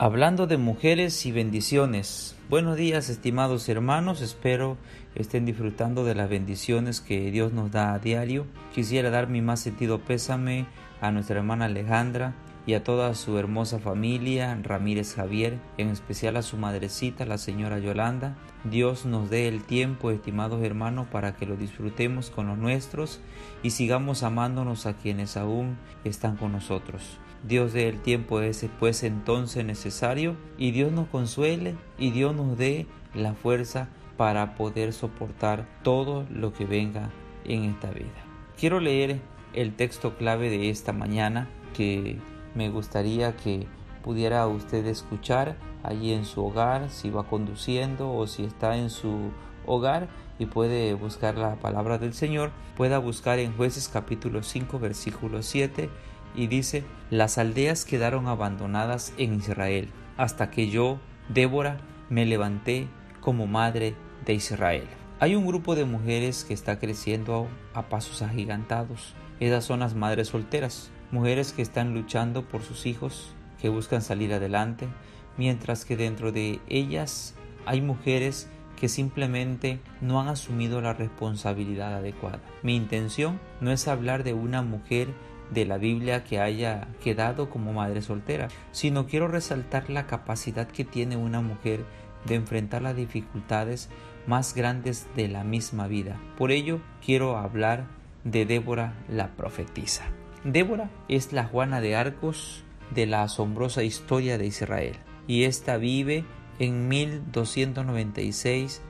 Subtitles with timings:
[0.00, 2.36] Hablando de mujeres y bendiciones.
[2.48, 4.76] Buenos días estimados hermanos, espero
[5.16, 8.46] estén disfrutando de las bendiciones que Dios nos da a diario.
[8.72, 10.66] Quisiera dar mi más sentido pésame
[11.00, 12.32] a nuestra hermana Alejandra
[12.68, 17.78] y a toda su hermosa familia, Ramírez Javier, en especial a su madrecita, la señora
[17.78, 18.36] Yolanda.
[18.62, 23.20] Dios nos dé el tiempo, estimados hermanos, para que lo disfrutemos con los nuestros
[23.62, 27.16] y sigamos amándonos a quienes aún están con nosotros.
[27.42, 32.58] Dios dé el tiempo ese pues entonces necesario y Dios nos consuele y Dios nos
[32.58, 33.88] dé la fuerza
[34.18, 37.08] para poder soportar todo lo que venga
[37.46, 38.26] en esta vida.
[38.60, 39.22] Quiero leer
[39.54, 42.18] el texto clave de esta mañana que
[42.54, 43.66] me gustaría que
[44.02, 49.30] pudiera usted escuchar allí en su hogar, si va conduciendo o si está en su
[49.66, 55.42] hogar y puede buscar la palabra del Señor, pueda buscar en jueces capítulo 5 versículo
[55.42, 55.90] 7
[56.34, 61.78] y dice, las aldeas quedaron abandonadas en Israel, hasta que yo, Débora,
[62.10, 62.88] me levanté
[63.20, 64.86] como madre de Israel.
[65.20, 69.14] Hay un grupo de mujeres que está creciendo a pasos agigantados.
[69.40, 74.32] Esas son las madres solteras, mujeres que están luchando por sus hijos, que buscan salir
[74.32, 74.88] adelante,
[75.36, 77.34] mientras que dentro de ellas
[77.66, 82.40] hay mujeres que simplemente no han asumido la responsabilidad adecuada.
[82.62, 85.08] Mi intención no es hablar de una mujer
[85.50, 90.84] de la Biblia que haya quedado como madre soltera, sino quiero resaltar la capacidad que
[90.84, 91.84] tiene una mujer
[92.26, 93.88] de enfrentar las dificultades
[94.26, 96.20] más grandes de la misma vida.
[96.36, 97.86] Por ello quiero hablar
[98.24, 100.04] de Débora la profetisa.
[100.44, 102.62] Débora es la Juana de Arcos
[102.94, 106.24] de la asombrosa historia de Israel y ésta vive
[106.58, 108.82] en 1296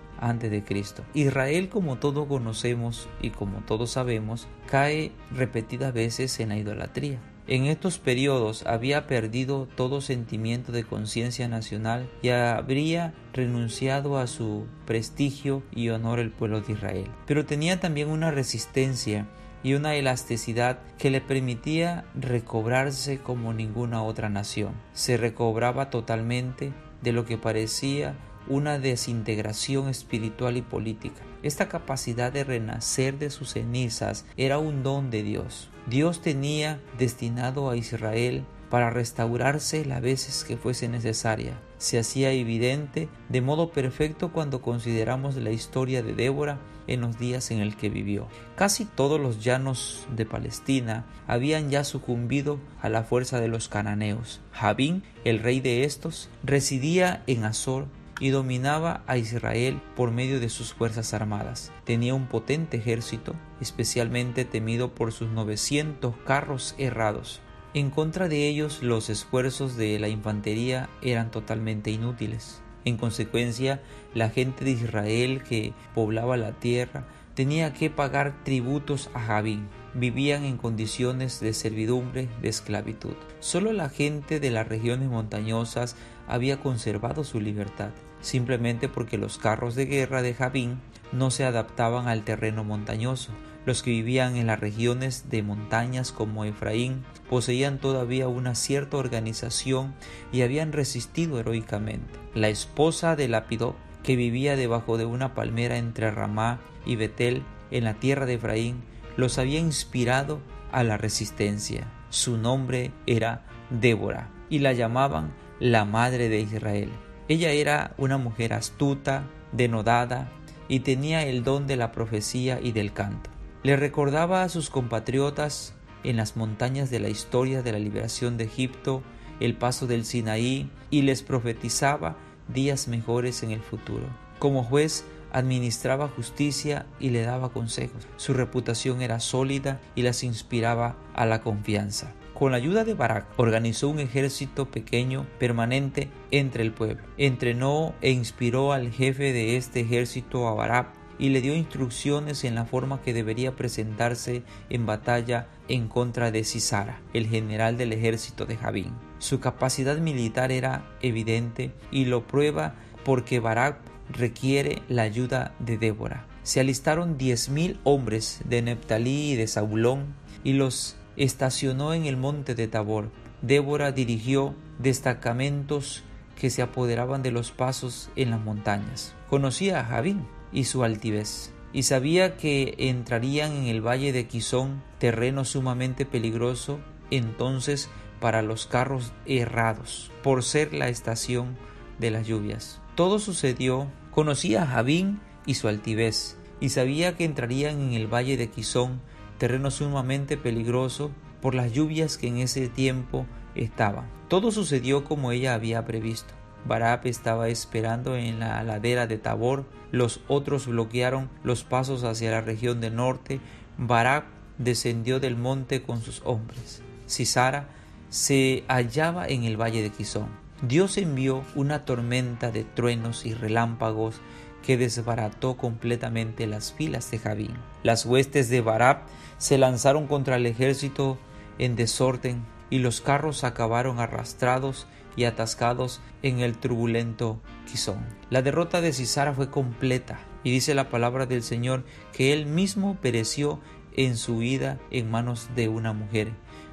[0.66, 1.04] Cristo.
[1.14, 7.18] Israel, como todos conocemos y como todos sabemos, cae repetidas veces en la idolatría.
[7.46, 14.66] En estos periodos había perdido todo sentimiento de conciencia nacional y habría renunciado a su
[14.84, 17.10] prestigio y honor el pueblo de Israel.
[17.26, 19.26] Pero tenía también una resistencia
[19.62, 24.72] y una elasticidad que le permitía recobrarse como ninguna otra nación.
[24.92, 28.14] Se recobraba totalmente de lo que parecía
[28.48, 31.22] una desintegración espiritual y política.
[31.42, 35.68] Esta capacidad de renacer de sus cenizas era un don de Dios.
[35.86, 41.58] Dios tenía destinado a Israel para restaurarse las veces que fuese necesaria.
[41.78, 46.58] Se hacía evidente de modo perfecto cuando consideramos la historia de Débora
[46.88, 48.26] en los días en el que vivió.
[48.56, 54.40] Casi todos los llanos de Palestina habían ya sucumbido a la fuerza de los cananeos.
[54.52, 57.86] Jabín, el rey de estos, residía en Azor
[58.20, 61.70] y dominaba a Israel por medio de sus fuerzas armadas.
[61.84, 67.40] Tenía un potente ejército, especialmente temido por sus 900 carros errados.
[67.78, 72.60] En contra de ellos los esfuerzos de la infantería eran totalmente inútiles.
[72.84, 73.80] En consecuencia,
[74.14, 79.68] la gente de Israel que poblaba la tierra tenía que pagar tributos a Javín.
[79.94, 83.14] Vivían en condiciones de servidumbre, de esclavitud.
[83.38, 85.94] Solo la gente de las regiones montañosas
[86.26, 90.80] había conservado su libertad simplemente porque los carros de guerra de Javín
[91.12, 93.32] no se adaptaban al terreno montañoso.
[93.66, 99.94] Los que vivían en las regiones de montañas como Efraín poseían todavía una cierta organización
[100.32, 102.18] y habían resistido heroicamente.
[102.34, 107.84] La esposa de Lapidó, que vivía debajo de una palmera entre Ramá y Betel en
[107.84, 108.82] la tierra de Efraín,
[109.16, 110.40] los había inspirado
[110.72, 111.88] a la resistencia.
[112.08, 116.90] Su nombre era Débora y la llamaban la madre de Israel.
[117.28, 120.30] Ella era una mujer astuta, denodada
[120.66, 123.30] y tenía el don de la profecía y del canto.
[123.62, 125.74] Le recordaba a sus compatriotas
[126.04, 129.02] en las montañas de la historia de la liberación de Egipto,
[129.40, 132.16] el paso del Sinaí y les profetizaba
[132.48, 134.06] días mejores en el futuro.
[134.38, 138.06] Como juez administraba justicia y le daba consejos.
[138.16, 142.14] Su reputación era sólida y las inspiraba a la confianza.
[142.38, 147.02] Con la ayuda de Barak organizó un ejército pequeño permanente entre el pueblo.
[147.16, 150.86] Entrenó e inspiró al jefe de este ejército a Barak
[151.18, 156.44] y le dio instrucciones en la forma que debería presentarse en batalla en contra de
[156.44, 158.92] Sisara, el general del ejército de Javín.
[159.18, 163.80] Su capacidad militar era evidente y lo prueba porque Barak
[164.12, 166.24] requiere la ayuda de Débora.
[166.44, 170.14] Se alistaron diez mil hombres de Neptalí y de Saulón
[170.44, 173.10] y los estacionó en el monte de Tabor.
[173.42, 176.02] Débora dirigió destacamentos
[176.36, 179.14] que se apoderaban de los pasos en las montañas.
[179.28, 184.82] Conocía a Javín y su altivez, y sabía que entrarían en el valle de Quizón,
[184.98, 186.78] terreno sumamente peligroso.
[187.10, 191.56] Entonces para los carros errados, por ser la estación
[191.98, 192.80] de las lluvias.
[192.94, 198.36] Todo sucedió, conocía a Javín y su altivez, y sabía que entrarían en el valle
[198.36, 199.00] de Quizón,
[199.38, 204.06] terreno sumamente peligroso por las lluvias que en ese tiempo estaban.
[204.28, 206.34] Todo sucedió como ella había previsto.
[206.66, 212.40] Barab estaba esperando en la ladera de Tabor, los otros bloquearon los pasos hacia la
[212.40, 213.40] región del norte,
[213.78, 214.24] Barab
[214.58, 216.82] descendió del monte con sus hombres.
[217.06, 217.68] Sisara
[218.10, 220.28] se hallaba en el valle de Quizón.
[220.60, 224.20] Dios envió una tormenta de truenos y relámpagos
[224.68, 227.54] que desbarató completamente las filas de Javín.
[227.82, 228.98] Las huestes de Barab
[229.38, 231.16] se lanzaron contra el ejército
[231.58, 234.86] en desorden y los carros acabaron arrastrados
[235.16, 238.04] y atascados en el turbulento Quizón.
[238.28, 242.98] La derrota de Cisara fue completa y dice la palabra del Señor que él mismo
[243.00, 243.60] pereció
[243.96, 246.28] en su huida en manos de una mujer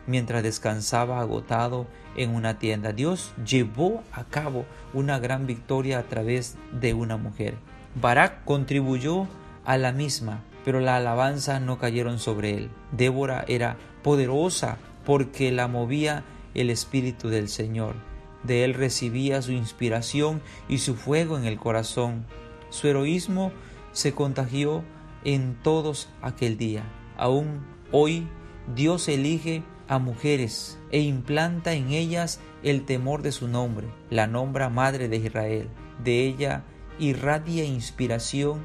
[0.06, 1.88] mientras descansaba agotado
[2.18, 2.92] en una tienda.
[2.92, 7.56] Dios llevó a cabo una gran victoria a través de una mujer.
[7.96, 9.28] Barak contribuyó
[9.64, 12.70] a la misma, pero la alabanza no cayeron sobre él.
[12.92, 17.96] Débora era poderosa porque la movía el Espíritu del Señor.
[18.44, 22.26] De él recibía su inspiración y su fuego en el corazón.
[22.70, 23.52] Su heroísmo
[23.92, 24.84] se contagió
[25.24, 26.84] en todos aquel día.
[27.18, 28.28] Aún hoy
[28.76, 33.88] Dios elige a mujeres e implanta en ellas el temor de su nombre.
[34.10, 35.70] La nombra Madre de Israel.
[36.04, 36.64] De ella
[37.00, 38.64] irradia inspiración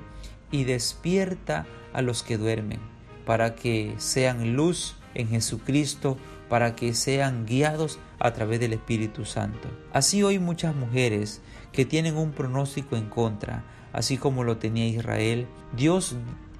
[0.50, 2.80] y despierta a los que duermen,
[3.24, 6.16] para que sean luz en Jesucristo
[6.50, 9.68] para que sean guiados a través del Espíritu Santo.
[9.92, 11.40] Así hoy muchas mujeres
[11.72, 15.46] que tienen un pronóstico en contra, así como lo tenía Israel,
[15.76, 16.16] Dios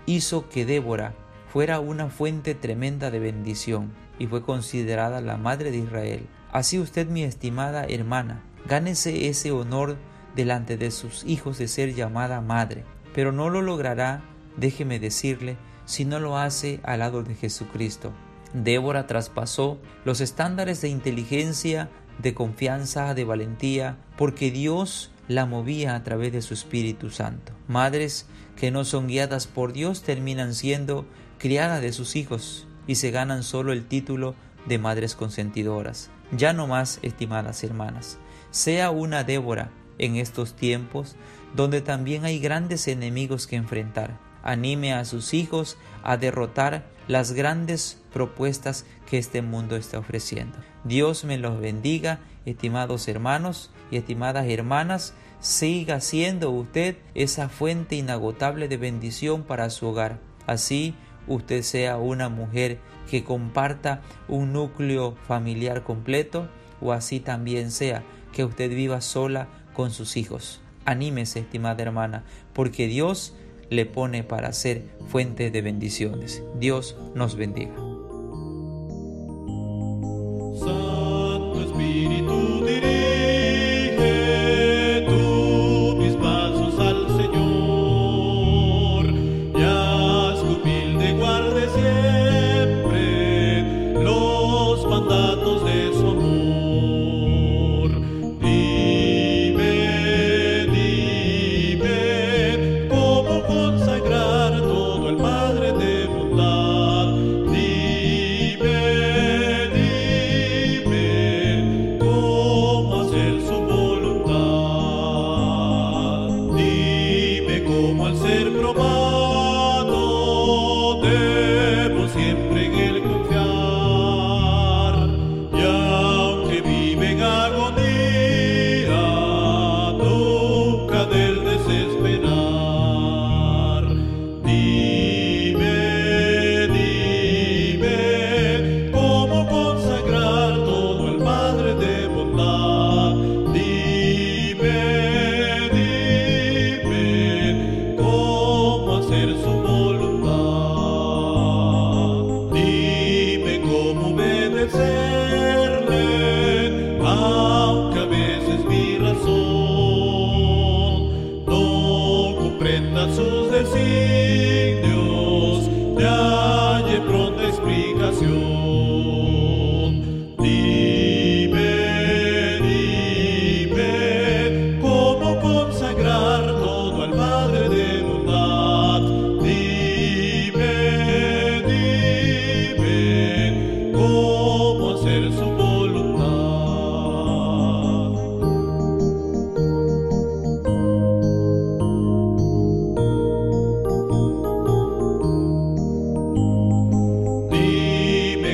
[0.07, 1.15] hizo que Débora
[1.53, 6.27] fuera una fuente tremenda de bendición y fue considerada la madre de Israel.
[6.53, 9.97] Así usted, mi estimada hermana, gánese ese honor
[10.37, 12.85] delante de sus hijos de ser llamada madre,
[13.15, 14.23] pero no lo logrará,
[14.57, 18.13] déjeme decirle, si no lo hace al lado de Jesucristo.
[18.53, 21.89] Débora traspasó los estándares de inteligencia,
[22.19, 27.53] de confianza, de valentía, porque Dios la movía a través de su Espíritu Santo.
[27.69, 28.27] Madres
[28.57, 31.07] que no son guiadas por Dios terminan siendo
[31.39, 34.35] criadas de sus hijos y se ganan solo el título
[34.67, 36.11] de madres consentidoras.
[36.33, 38.19] Ya no más, estimadas hermanas,
[38.51, 41.15] sea una Débora en estos tiempos
[41.55, 44.19] donde también hay grandes enemigos que enfrentar.
[44.43, 50.59] Anime a sus hijos a derrotar las grandes propuestas que este mundo está ofreciendo.
[50.85, 55.15] Dios me los bendiga, estimados hermanos y estimadas hermanas.
[55.41, 60.19] Siga siendo usted esa fuente inagotable de bendición para su hogar.
[60.47, 60.95] Así
[61.27, 62.79] usted sea una mujer
[63.11, 66.49] que comparta un núcleo familiar completo
[66.81, 68.03] o así también sea
[68.33, 69.49] que usted viva sola
[69.81, 70.61] con sus hijos.
[70.85, 72.23] Anímese, estimada hermana,
[72.53, 73.33] porque Dios
[73.71, 76.43] le pone para ser fuente de bendiciones.
[76.59, 77.90] Dios nos bendiga.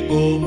[0.07, 0.39] people